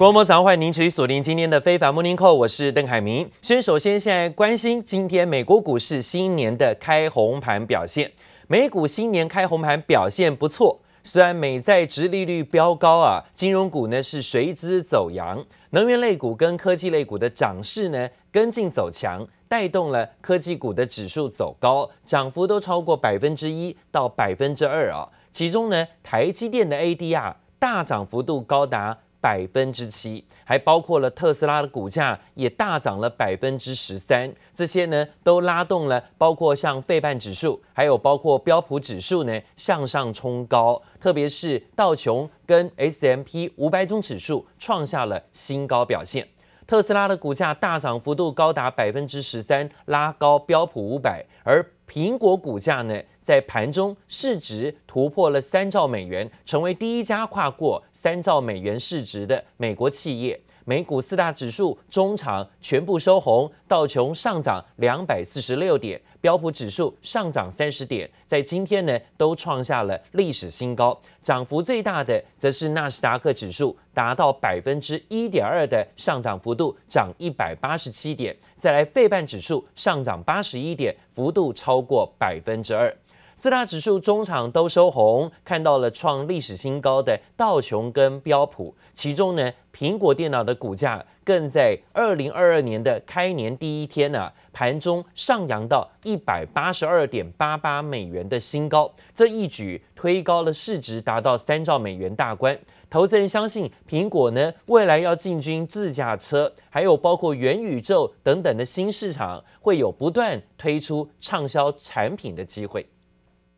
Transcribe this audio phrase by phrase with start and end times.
[0.00, 3.28] 国贸早上欢迎您持续锁定今天的非凡 Morning Call，我是邓海明。
[3.42, 8.10] 先首先现在关心今天美国股市新年的开红盘表现，
[8.48, 28.96] 美股新年开红盘表现不错，虽然美债殖利率飙高啊，金融股呢是随之走扬，能源类股跟科技类股的涨势呢跟进走强，带动了科技股的指数走高，涨幅都超过百分之一到百分之二啊，其中呢台积电的 ADR 大涨幅度高达。
[29.20, 46.26] 百分之七，还包括了特斯拉的股价也大涨了百分之十三，这些呢都拉动了，包括像费半指数，还有包括标普指数呢向上冲高，特别是道琼跟 S M P 五百种指数创下了新高表现。
[46.66, 60.40] 特斯拉的股价大涨幅度高达百分之十三，拉高标普五百，而苹果股价呢，在盘中市值突破了三兆美元，成为第一家跨过三兆美元市值的美国企业。
[60.66, 70.96] 美股四大指数中场全部收红，道琼上涨两百四十六点，标普指数上涨三十点，在今天呢都创下了历史新高。
[71.22, 78.36] 涨幅最大的则是纳斯达克指数，达到百分之一点二的上涨幅度，涨一百八十七点。
[78.56, 82.94] 再来费半指数上涨八十一点，幅度超过百分之二。
[83.40, 102.58] 四大指数中场都收红，看到了创历史新高的道琼跟标普，其中呢，苹果电脑的股价更在二零二二年的开年第一天呢、盘中上扬到一百八十二点八八美元的新高，这一举推高了市值达到三兆美元大关。
[102.90, 112.86] 投资人相信苹果呢，未来要进军自驾车，还有包括元宇宙等等的新市场，会有不断推出畅销产品的机会。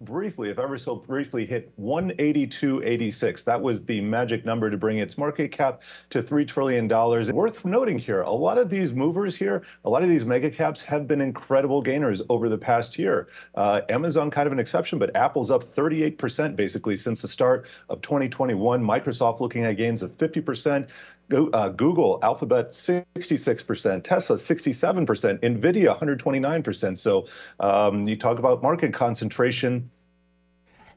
[0.04, 3.44] Briefly, if ever so briefly, hit 182.86.
[3.44, 6.88] That was the magic number to bring its market cap to $3 trillion.
[6.88, 10.80] Worth noting here, a lot of these movers here, a lot of these mega caps
[10.82, 13.28] have been incredible gainers over the past year.
[13.54, 18.00] Uh, Amazon kind of an exception, but Apple's up 38% basically since the start of
[18.02, 18.82] 2021.
[18.82, 20.88] Microsoft looking at gains of 50%.
[21.32, 26.98] Uh, Google, Alphabet, 66%, Tesla, 67%, NVIDIA, 129%.
[26.98, 27.26] So
[27.58, 29.90] um, you talk about market concentration.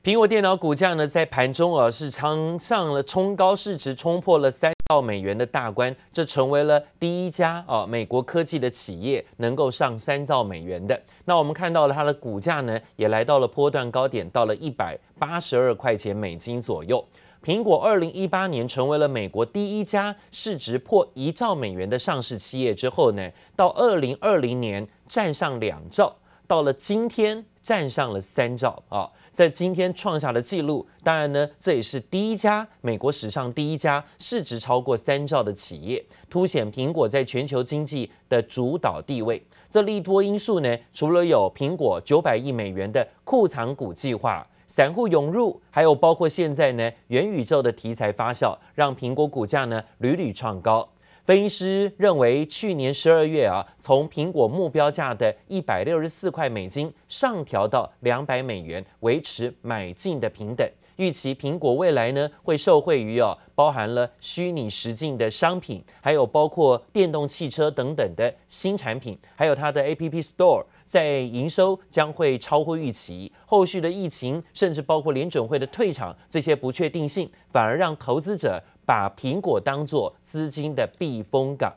[0.06, 11.02] 苹果电脑股价呢，在盘中啊是冲上了冲高，市值冲破了三兆美元的大关，这成为了第一家啊美国科技的企业能够上三兆美元的。
[11.24, 17.04] 那我们看到了它的股价呢，也来到了波段高点，到了一百八十二块钱美金左右。
[17.44, 30.88] 苹果二零一八年成为了美国第一家市值破一兆美元的上市企业之后呢，到二零二零年站上两兆，到了今天站上了三兆啊，在今天创下了纪录。
[31.04, 39.44] 当然呢，这也是第一家美国史上第一家市值超过三兆的企业，凸显苹果在全球经济的主导地位。
[39.70, 44.48] 这利多因素呢，除了有苹果九百亿美元的库藏股计划。
[44.68, 50.90] 散户涌入，还有包括现在呢，元宇宙的题材发酵，让苹果股价呢屡屡创高。
[51.26, 60.70] 分析师认为，去年十二月啊，从苹果目标价的一百六十四块美金上调到两百美元，维持买进的平等。
[60.98, 70.64] 预期苹果未来呢会受惠于啊，包含了虚拟实境的商品，还有包括电动汽车等等的新产品，还有它的 App Store。
[70.86, 81.74] 在营收将会超乎预期，后续的疫情甚至包括联准会的退场，这些不确定性反而让投资者把苹果当作资金的避风港。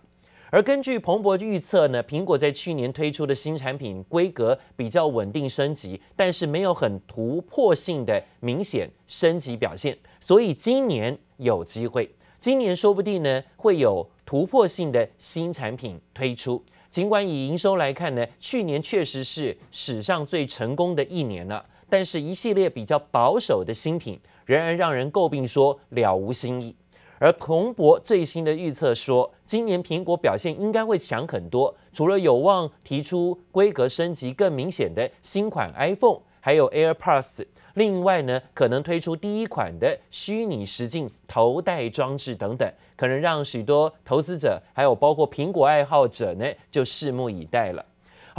[0.51, 16.65] 而根据彭博预测呢，苹果在去年推出的新产品规格比较稳定升级，但是没有很突破性的明显升级表现，所以今年有机会，今年说不定呢会有突破性的新产品推出。
[16.89, 26.75] 尽管以营收来看呢，去年确实是史上最成功的一年了，但是一系列比较保守的新品仍然让人诟病说了无新意。
[27.19, 37.47] 而彭博最新的预测说，今年苹果表现应该会强很多，除了有望提出规格升级更明显的新款 iPhone，还有 AirPods。
[37.75, 47.85] 另外呢，可能推出第一款的虚拟实境头戴装置等等，可能让许多投资者还有包括苹果爱好者呢，就拭目以待了。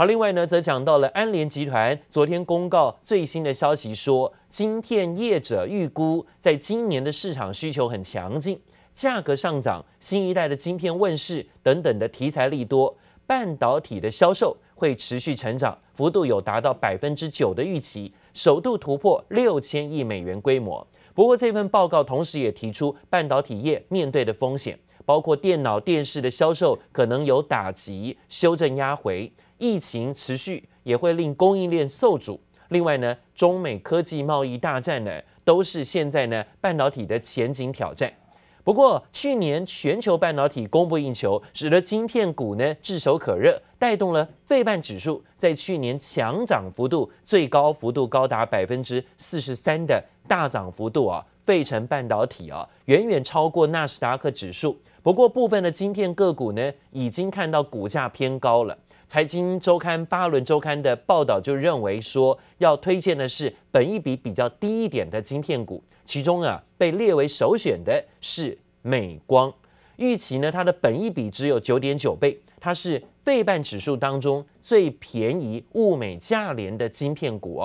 [0.00, 8.58] 好，另外呢，则讲到了安联集团昨天公告最新的消息说，晶片业者预估在今年的市场需求很强劲，
[8.94, 18.10] 价格上涨，新一代的晶片问世等等的题材利多，半导体的销售会持续成长，幅度有达到百分之九的预期。
[18.32, 20.86] 首度突破六千亿美元规模。
[21.12, 29.30] 不过，这份报告同时也提出半导体业面对的风险，包括电脑、电视的销售可能有打击，修正压回。
[29.60, 32.40] 疫情持续也会令供应链受阻。
[32.70, 38.12] 另外呢，中美科技贸易大战呢，都是现在呢半导体的前景挑战。
[38.62, 54.78] 不过，去年全球半导体供不应求，使得晶片股呢炙手可热，带动了费半指数在去年强涨幅度最高幅度高达百分之四十三的大涨幅度啊，费城半导体啊远远超过纳斯达克指数。
[55.02, 58.78] 不过，部分的晶片个股呢已经看到股价偏高了。
[59.10, 69.52] 财经周刊、巴伦周刊的报道就认为说，要推荐的是本益比比较低一点的晶片股，其中啊被列为首选的是美光。
[69.96, 77.60] 预期呢，它的本益比只有九点九倍，它是费半指数当中最便宜、物美价廉的晶片股。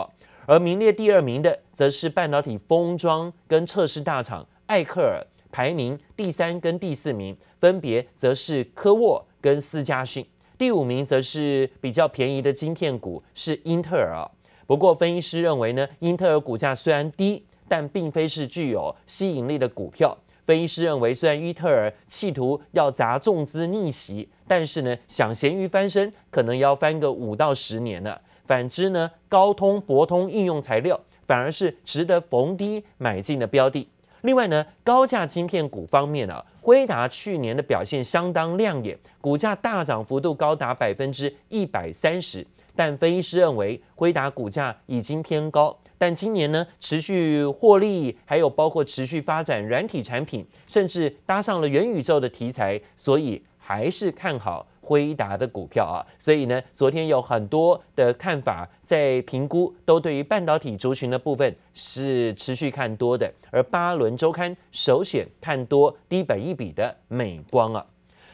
[0.47, 10.25] 而名列第二名的，则是半导体封装跟测试大厂艾克尔，排名第三跟第四名分别则是科沃跟思佳讯。
[10.57, 14.25] 第五名则是比较便宜的晶片股，是英特尔。
[14.65, 20.17] 不过，分析师认为呢，英特尔股价虽然低，但并非是具有吸引力的股票。
[20.45, 28.21] 分析师认为，虽然英特尔企图要砸重资逆袭，但是呢，想咸鱼翻身，可能要翻个五到十年了。
[28.45, 33.89] 反之呢，高通、博通应用材料反而是值得逢低买进的标的。
[34.21, 42.43] 另外呢，高价晶片股方面啊，辉达去年的表现相当亮眼，股价大涨幅度高达百分之一百三十。
[42.75, 54.65] 但分析师认为，辉达股价已经偏高，但今年呢持续获利，还有包括持续发展软体产品，甚至搭上了元宇宙的题材，所以还是看好。
[54.85, 63.33] 辉达的股票啊，所以呢，昨天有很多的看法在评估，都对于半导体族群的部分是持续看多的。
[63.49, 67.83] 而巴伦周刊首选看多低本益比的美光啊。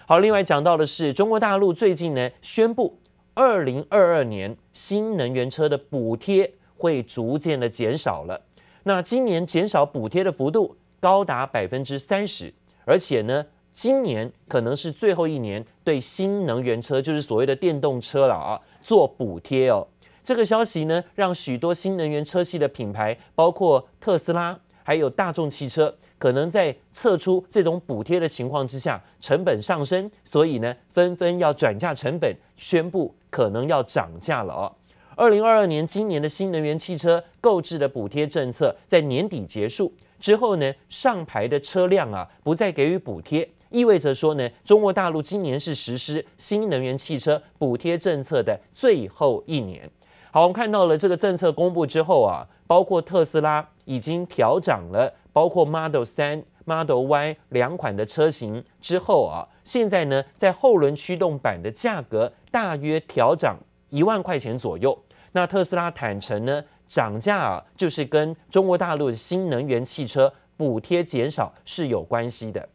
[0.06, 3.00] 好，另外讲到的是中国大陆最近呢宣布，
[3.34, 8.42] 二零二二年新能源车的补贴会逐渐的减少了。
[8.84, 13.46] 那今年减少补贴的幅度高达百分之三十，而且呢。
[13.74, 19.88] 今年可能是最后一年对新能源车，就是所谓的电动车了啊，做补贴哦。
[20.24, 34.72] 这个消息呢，让许多新能源车系的品牌，包括特斯拉，还有大众汽车，可能在测出这种补贴的情况之下，成本上升，所以呢，纷纷要转嫁成本，宣布可能要涨价了哦。
[35.16, 43.50] 二零二二年今年的新能源汽车购置的补贴政策在年底结束之后呢，上牌的车辆啊，不再给予补贴。
[43.72, 49.90] 意味着说呢，中国大陆今年是实施新能源汽车补贴政策的最后一年。
[50.30, 63.58] 好，我们看到了这个政策公布之后啊，包括特斯拉已经调涨了，包括 Model 3、Model Y 两款的车型之后啊，现在呢，在后轮驱动版的价格大约调涨
[63.90, 64.98] 一万块钱左右。
[65.34, 72.68] 那特斯拉坦诚呢，涨价啊，就是跟中国大陆的新能源汽车补贴减少是有关系的。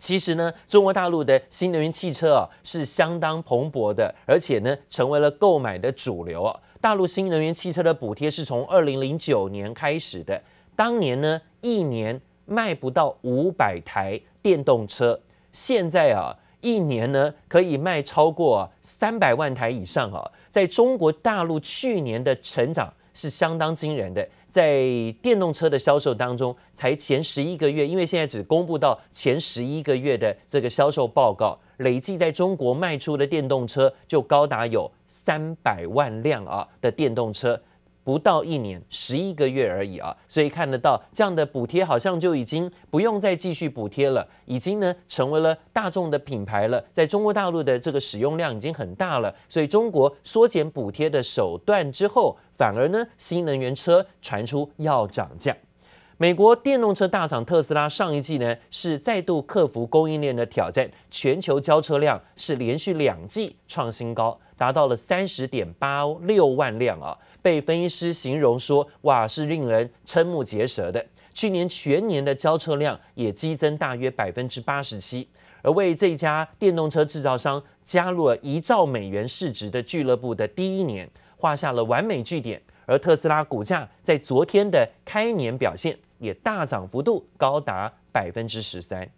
[0.00, 6.58] 其实呢，中国大陆的新能源汽车啊是相当蓬勃的，而且呢成为了购买的主流啊。
[6.80, 10.42] 大陆新能源汽车的补贴是从二零零九年开始的，
[10.74, 15.20] 当年呢一年卖不到五百台电动车，
[15.52, 20.30] 现在啊一年呢可以卖超过三百万台以上啊。
[20.48, 24.26] 在中国大陆去年的成长是相当惊人的。
[24.50, 24.82] 在
[25.22, 37.58] 电动车的销售当中，才前十一个月，因为现在只公布到前十一个月的这个销售报告，累计在中国卖出的电动车就高达有三百万辆啊的电动车。
[38.10, 55.56] 不到一年，十一个月而已啊，所以看得到这样的补贴好像就已经不用再继续补贴了，已经呢成为了大众的品牌了，在中国大陆的这个使用量已经很大了，所以中国缩减补贴的手段之后，反而呢新能源车传出要涨价。
[56.16, 67.16] 美国电动车大厂特斯拉上一季呢是再度克服供应链的挑战，全球交车量是连续两季创新高，达到了三十点八六万辆啊。
[67.42, 71.04] 被分析师形容说：“哇，是令人瞠目结舌的。
[71.32, 75.28] 去年全年的交车量也激增大约百分之八十七，
[75.62, 82.60] 而为这家电动车制造商加入了一兆美元市值的俱乐部的第一年，画下了完美句点。
[82.86, 89.08] 而特斯拉股价在昨天的开年表现也大涨幅度高达百分之十三。”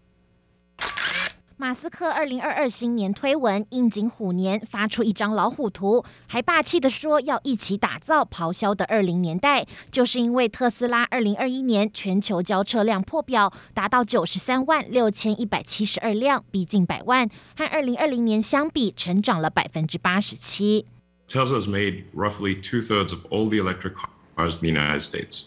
[1.62, 9.64] 马斯克二零二二新年推文应景虎年，发出一张老虎图，还霸气地说要一起打造咆哮的二零年代。
[9.92, 20.86] 就是因为特斯拉二零二一年全球交车量破表，达到九十三万六千一百七十二辆，逼近百万，和二零二零年相比，成长了百分之八十七。
[21.28, 23.94] Tesla has made roughly two thirds of all the electric
[24.34, 25.44] cars in the United States.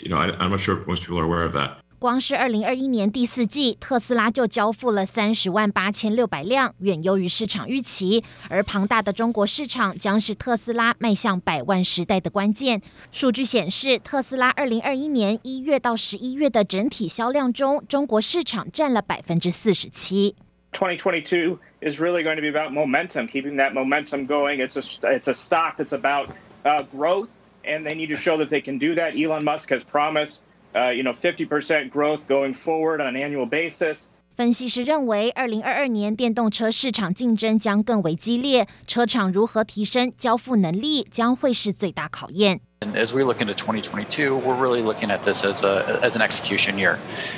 [0.00, 1.78] You know, I, I'm not sure most people are aware of that.
[1.98, 8.22] 光是二零二一年第四季，特斯拉就交付了三十万八千六百辆，远优于市场预期。
[8.50, 12.82] 而庞大的中国市场将是特斯拉迈向百万时代的关键。
[13.12, 20.36] 数据显示，特斯拉二零二一年一月到十一月的整体销量中，中国市场占了百分之四十七。
[20.72, 24.58] 2022 is really going to be about momentum, keeping that momentum going.
[24.58, 24.82] It's a
[25.16, 26.28] it's a stock that's about
[26.64, 27.30] uh, growth,
[27.64, 29.14] and they need to show that they can do that.
[29.16, 30.42] Elon Musk has promised.
[30.75, 34.09] Uh, you know, 50% growth going forward on an annual basis.
[34.37, 42.61] 分析师认为，二零二二年电动车市场竞争将更为激烈，车厂如何提升交付能力将会是最大考验。
[42.79, 46.79] And as we look into 2022, we're really looking at this as a as an execution
[46.79, 46.97] year.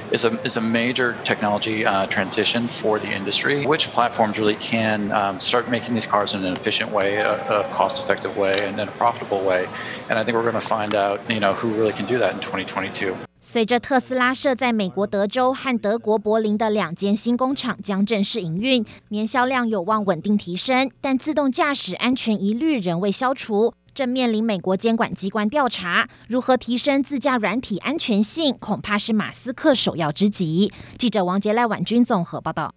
[0.10, 3.66] It's a it's a major technology uh, transition for the industry.
[3.66, 7.70] Which platforms really can um, start making these cars in an efficient way, a, a
[7.74, 9.68] cost-effective way, and in a profitable way?
[10.10, 12.34] And I think we're going to find out, you know, who really can do that
[12.34, 13.14] in 2022.
[13.51, 23.73] 随着特斯拉设在美国德州和德国柏林的两间新工厂将正式营运，年销量有望稳定提升，但自动驾驶安全疑虑仍未消除。
[23.95, 30.71] 正面临美国监管机关调查，如何提升自驾软体安全性，恐怕是马斯克首要之急。
[30.99, 32.75] 记者王杰赖婉君综合报道。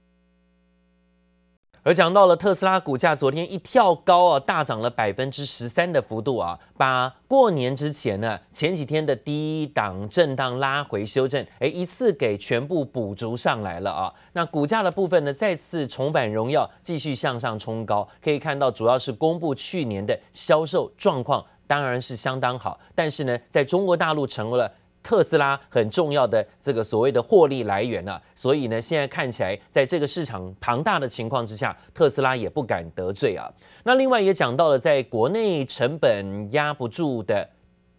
[1.83, 14.13] 而讲到了特斯拉股价昨天一跳高啊，大涨了百分之十三的幅度啊，把过年之前呢前几天的低档震荡拉回修正，哎，一次给全部补足上来了啊。
[14.33, 18.07] 那股价的部分呢再次重返荣耀，继续向上冲高。
[18.23, 24.71] 可以看到，主要是公布去年的销售状况，当然是相当好，但是呢，在中国大陆成为了。
[25.03, 33.51] 特斯拉很重要的这个所谓的获利来源啊，所以呢，现在看起来，在这个市场庞大的情况之下，特斯拉也不敢得罪啊。
[33.84, 37.50] 那另外也讲到了，在国内成本压不住的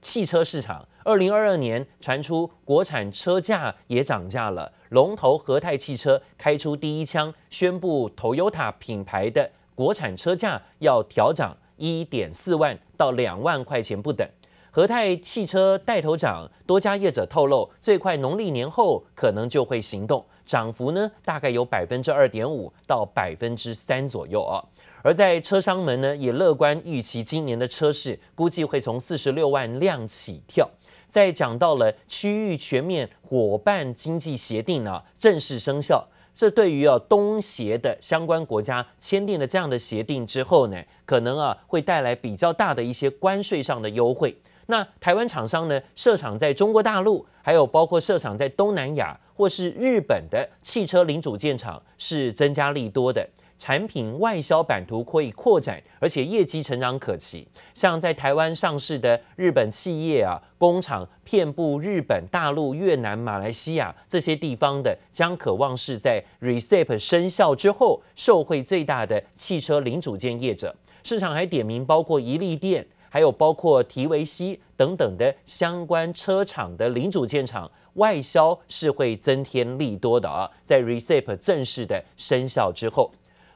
[0.00, 14.28] 汽车市场，二零二二年传出国产车价也涨价了，龙头和泰汽车开出第一枪，宣布 Toyota 品牌的国产车价要调涨一点四万到两万块钱不等。
[14.74, 24.64] 和泰汽车带头涨，多家业者透露，最快农历年后可能就会行动，涨幅呢大概有百分之二点五到百分之三左右啊。
[25.02, 30.66] 而在车商们呢也乐观预期今年的车市估计会从四十六万辆起跳。
[31.06, 44.34] 在讲到了区域全面伙伴经济协定呢正式生效，这对于啊东协的相关国家签订了这样的协定之后呢，可能啊会带来比较大的一些关税上的优惠。
[44.66, 53.28] 那台湾厂商呢，设厂在中国大陆，还有包括设厂在东南亚或是日本的汽车零组件厂，是增加利多的，
[53.59, 57.47] 产品外销版图可以扩展，而且业绩成长可期。
[57.75, 70.75] 像在台湾上市的日本企业啊，工厂遍布日本、大陆、越南、马来西亚这些地方的，将渴望是在 RCEP 生效之后受惠最大的汽车零组件业者。
[71.02, 72.87] 市场还点名包括一利电。
[73.12, 83.11] 还有包括提维西等等的相关车厂的零组件厂，外销是会增添利多的啊，在 Recep 正式的生效之后。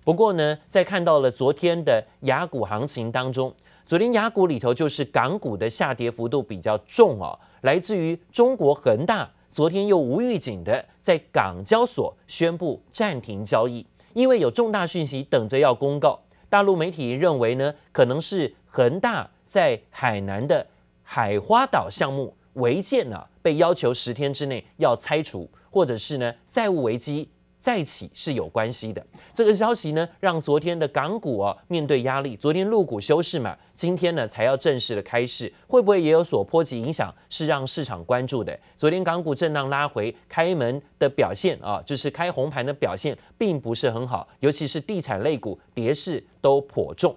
[0.05, 3.51] 不过呢，在看到了昨天的亚股行情当中，
[3.87, 16.21] 昨天亚股里头就是港股的下跌幅度比较重啊，来自于中国恒大昨天又无预警的在港交所宣布暂停交易，因为有重大讯息等着要公告。
[16.51, 19.31] 大陆媒体认为呢，可能是恒大。
[19.47, 20.67] 在海南的
[21.03, 29.05] 海花岛项目违建呢，被要求十天之内要拆除，或者是呢债务危机再起是有关系的。
[29.33, 32.37] 这个消息呢，让昨天的港股啊面对压力。
[32.37, 37.15] 昨天陆股休市嘛，今天呢才要正式的开市，会不会也有所波及影响？
[37.29, 38.59] 是让市场关注的。
[38.77, 47.15] 昨天港股震荡拉回，开门的表现啊，就是开红盘的表现，并不是很好，尤其是地产类股跌势都颇重。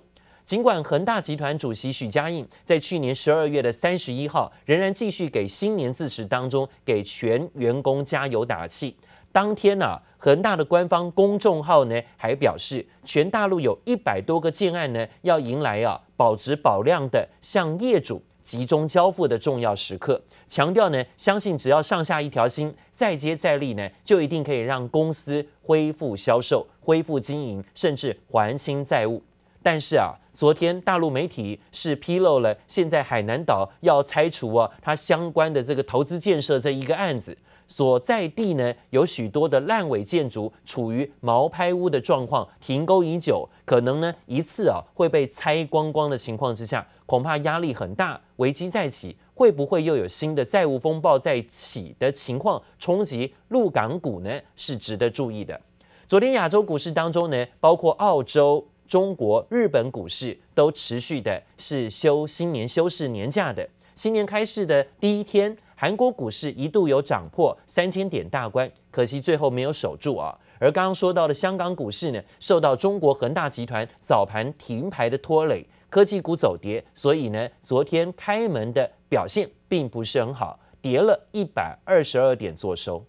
[0.49, 8.97] 尽管恒大集团主席许家印在去年十二月的三十一号仍然继续给新年致辞当中给全员工加油打气，
[9.31, 29.21] 当天呐、啊，恒大的官方公众号呢还表示，全大陆有一百多个建案呢要迎来啊保质保量的向业主集中交付的重要时刻，强调呢，相信只要上下一条心，再接再厉呢，就一定可以让公司恢复销售、恢复经营，甚至还清债务。
[29.69, 37.37] 但是啊，昨天大陆媒体是披露了现在海南岛要拆除啊它相关的这个投资建设这一个案子。
[37.67, 54.31] 所在地呢，有许多的烂尾建筑处于毛坯屋的状况，停工已久，可能呢一次啊会被拆光光的情况之下，恐怕压力很大，危机再起，会不会又有新的债务风暴再起的情况冲击陆港股呢？
[54.55, 55.61] 是值得注意的。
[56.07, 65.55] 昨天亚洲股市当中呢，包括澳洲、中国、日本股市都持续的是休新年休市年假的，新年开市的第一天。
[65.75, 70.37] 韩国股市一度有涨破三千点大关，可惜最后没有守住啊。
[70.59, 83.05] 而刚刚说到的香港股市呢，受到中国恒大集团早盘停牌的拖累，科技股走跌，所以呢，昨天开门的表现并不是很好，跌了一百二十二点做收。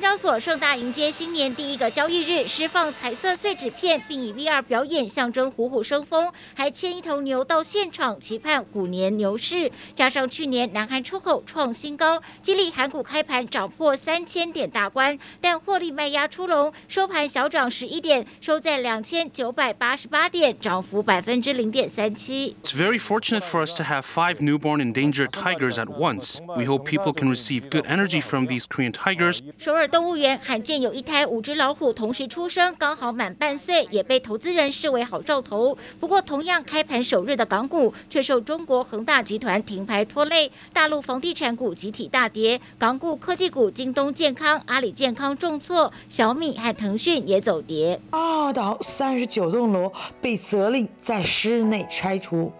[0.00, 9.70] 证交所盛大迎接新年第一个交易日，释放彩色碎纸片，并以 VR 表演象征虎虎生风，还牵一头牛到现场，期盼虎年牛市。
[9.94, 22.56] 加上去年南韩出口创新高，激励韩股开盘涨破三千点大关，但获利卖压出笼，收盘小涨十一点，收在两千九百八十八点，涨幅百分之零点三七。
[22.62, 26.38] It's very fortunate for us to have five newborn endangered tigers at once.
[26.56, 29.40] We hope people can receive good energy from these Korean tigers.
[29.74, 35.76] 尔动物园罕见有一胎五只老虎同时出生，刚好满半岁，也被投资人视为好兆头。
[35.98, 48.00] 不过，同样开盘首日的港股却受中国恒大集团停牌拖累，大陆房地产股集体大跌，港股科技股京东健康、阿里健康重挫，小米和腾讯也走跌。
[48.10, 52.52] 二岛三十九栋楼被责令在十日内拆除，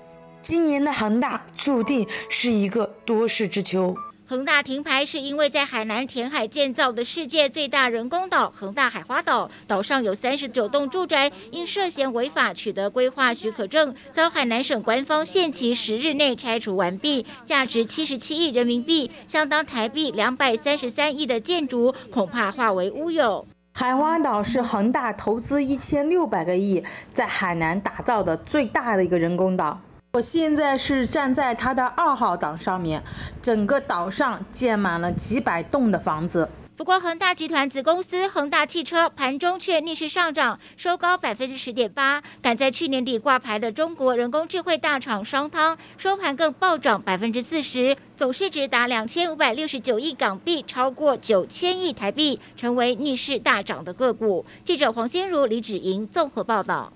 [0.43, 3.95] 今年的恒大注定是一个多事之秋。
[4.31, 23.45] 恒大停牌是因为在海南填海建造的世界最大人工岛恒大海花岛，岛上有三十九栋住宅，因涉嫌违法取得规划许可证，遭海南省官方限期十日内拆除完毕，价值七十七亿人民币，相当台币两百三十三亿的建筑，恐怕化为乌有。
[23.73, 29.81] 海花岛是恒大投资一千六百个亿在海南打造的最大的一个人工岛。
[30.13, 33.01] 我现在是站在它的二号岛上面，
[33.41, 36.49] 整个岛上建满了几百栋的房子。
[36.77, 42.21] 不过，恒大集团子公司恒大汽车盘中却逆势上涨，收高百分之十点八。
[42.43, 54.45] 赶在去年底挂牌的中国人工智慧大厂商汤，收盘更暴涨百分之四十，总市值达两千五百六十九亿港币，超过九千亿台币，成为逆势大涨的个股。
[54.65, 56.93] 记者黄心如、李芷莹综合报道。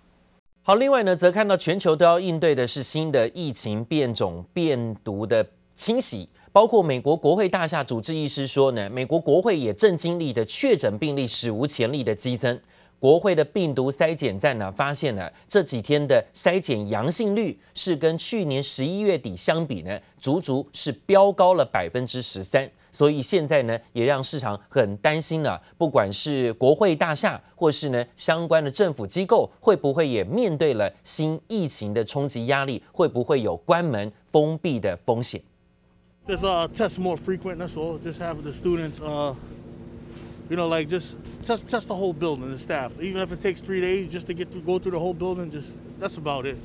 [0.66, 5.46] 好，另外呢，则看到全球都要应对的是新的疫情变种病毒的
[5.76, 12.58] 侵袭，包括美国国会大厦主治医师说呢，美国国会也正经历的确诊病例史无前例的激增。
[12.98, 22.66] 国会的病毒筛检站呢，发现了这几天的筛检阳性率是跟去年十一月底相比呢，足足是飙高了百分之十三。
[22.94, 25.60] 所以现在呢，也让市场很担心了。
[25.76, 32.80] 不管是国会大厦，或是呢相关的政府机构，会不会也面对了新疫情的冲击压力？
[32.92, 35.42] 会不会有关门封闭的风险
[36.24, 37.56] ？Just uh test more frequent.
[37.56, 37.98] That's all.
[37.98, 39.34] Just have the students uh,
[40.48, 42.92] you know, like just test test the whole building, the staff.
[43.00, 45.50] Even if it takes three days just to get to go through the whole building,
[45.50, 46.56] just that's about it.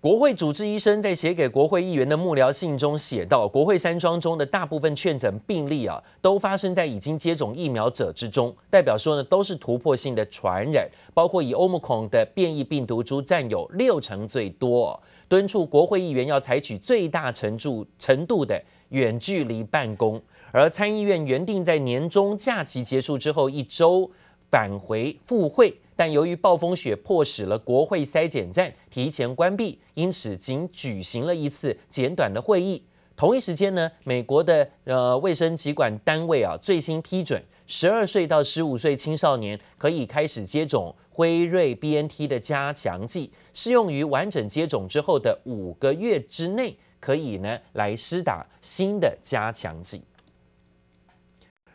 [0.00, 15.02] 国会主治医生在写给国会议员的幕僚信中写道：“国会山庄中的大部分确诊病例啊，都发生在已经接种疫苗者之中，代表说呢，都是突破性的传染，包括以欧姆孔的变异病毒株占有六成最多。
[15.28, 20.22] 敦促国会议员要采取最大程度程度的远距离办公。
[20.52, 24.08] 而参议院原定在年终假期结束之后一周
[24.48, 32.80] 返回复会。”但由于暴风雪迫使了国会筛检站提前关闭，因此仅举行了一次简短的会议。
[33.16, 50.04] 同一时间呢，美国的呃卫生疾管单位啊最新批准，十二岁到十五岁青少年可以开始接种辉瑞 BNT 的加强剂，适用于完整接种之后的五个月之内，可以呢来施打新的加强剂。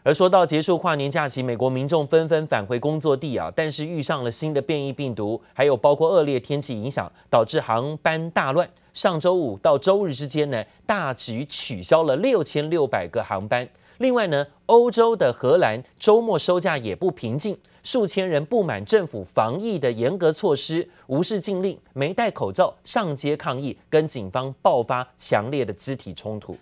[0.05, 8.69] 而说到结束跨年假期，美国民众纷纷返回工作地啊，但是遇上了新的变异病毒，还有包括恶劣天气影响，导致航班大乱。
[8.91, 13.67] 上周五到周日之间呢，大举取消了六千六百个航班。
[13.99, 26.57] 另外呢，欧洲的荷兰周末收假也不平静，数千人不满政府防疫的严格措施，无视禁令，没戴口罩上街抗议，跟警方爆发强烈的肢体冲突。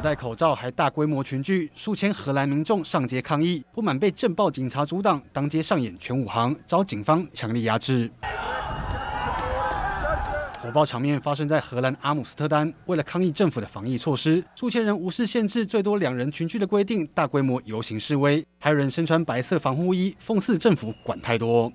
[0.00, 8.10] 不戴口罩还大规模群聚，数千荷兰民众上街抗议，不满被镇暴警察阻挡，当街上演全武行，遭警方强力压制。
[10.62, 21.70] 火爆场面发生在荷兰阿姆斯特丹，为了抗议政府的防疫措施，数千人无视限制最多两人群聚的规定，大规模游行示威，还有人身穿白色防护衣，讽刺政府管太多。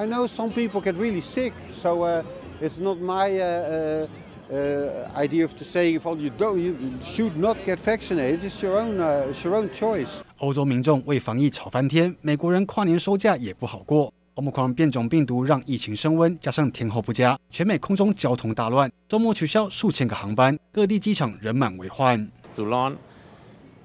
[0.00, 2.22] I know some people get really sick, so uh,
[2.58, 4.06] it's not my uh,
[4.50, 8.42] uh, idea of to say if all you don't, you should not get vaccinated.
[8.42, 10.22] It's your own, it's your own choice.
[10.38, 14.10] 欧洲民众为防疫吵翻天，美国人跨年收假也不好过。
[14.36, 22.26] Omicron 变种病毒让疫情升温，加上天候不佳，全美空中交通大乱，周末取消数千个航班，各地机场人满为患。
[22.56, 22.96] Too long,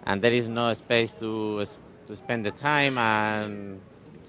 [0.06, 1.66] and there is no space to
[2.08, 3.80] to spend the time and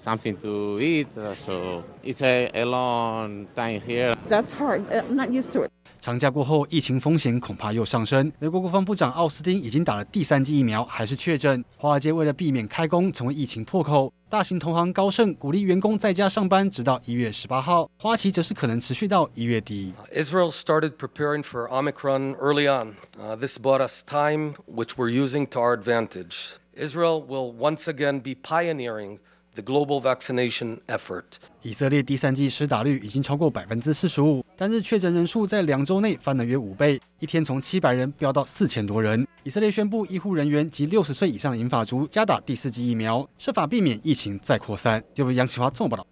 [0.03, 1.07] something to eat,
[1.45, 4.15] so it's a, a long time here.
[4.27, 4.89] That's hard.
[4.91, 5.71] I'm not used to it.
[5.99, 8.31] 长假过后，疫情风险恐怕又上升。
[8.39, 11.65] 美国国防部长奥斯汀已经打了第三剂疫苗，还是确诊。
[11.75, 17.89] 华尔街为了避免开工成为疫情破口，大型同行高盛鼓励员工在家上班，直到一月十八号。
[17.97, 19.91] 花旗则是可能持续到一月底。
[20.13, 22.93] Israel started preparing for Omicron early on.
[23.19, 26.57] Uh, this bought us time, which we're using to our advantage.
[26.75, 29.17] Israel will once again be pioneering.
[29.57, 31.23] The global vaccination effort.
[31.63, 39.27] 以色列第三季施打率已经超过百分之四十五，单日确诊人数在两周内翻了约五倍，一天从七百人飙到四千多人。
[39.41, 45.03] 以色列宣布，医护人员及六十岁以上的银发族加打第四剂疫苗，设法避免疫情再扩散。
[45.11, 46.07] 就由杨启华综合报道。